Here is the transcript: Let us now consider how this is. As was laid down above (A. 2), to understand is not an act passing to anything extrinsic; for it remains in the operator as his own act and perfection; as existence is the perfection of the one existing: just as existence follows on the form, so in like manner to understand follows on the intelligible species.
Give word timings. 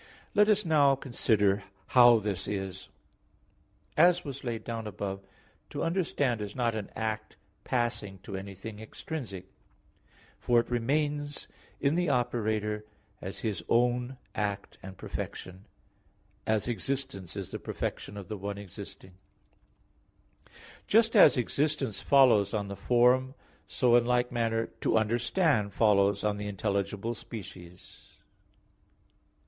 Let 0.33 0.49
us 0.49 0.65
now 0.65 0.95
consider 0.95 1.61
how 1.89 2.17
this 2.17 2.47
is. 2.47 2.89
As 3.95 4.25
was 4.25 4.43
laid 4.43 4.63
down 4.63 4.87
above 4.87 5.19
(A. 5.19 5.23
2), 5.25 5.27
to 5.69 5.83
understand 5.83 6.41
is 6.41 6.55
not 6.55 6.73
an 6.73 6.89
act 6.95 7.35
passing 7.65 8.17
to 8.23 8.35
anything 8.35 8.79
extrinsic; 8.79 9.45
for 10.39 10.59
it 10.59 10.71
remains 10.71 11.47
in 11.79 11.93
the 11.93 12.09
operator 12.09 12.83
as 13.21 13.41
his 13.45 13.63
own 13.69 14.17
act 14.33 14.79
and 14.81 14.97
perfection; 14.97 15.65
as 16.47 16.67
existence 16.67 17.35
is 17.37 17.51
the 17.51 17.59
perfection 17.59 18.17
of 18.17 18.27
the 18.27 18.37
one 18.37 18.57
existing: 18.57 19.13
just 20.87 21.15
as 21.15 21.37
existence 21.37 22.01
follows 22.01 22.55
on 22.55 22.69
the 22.69 22.75
form, 22.75 23.35
so 23.67 23.95
in 23.95 24.05
like 24.05 24.31
manner 24.31 24.65
to 24.65 24.97
understand 24.97 25.75
follows 25.75 26.23
on 26.23 26.37
the 26.37 26.47
intelligible 26.47 27.13
species. 27.13 28.13